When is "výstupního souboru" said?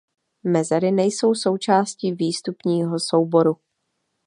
2.11-3.57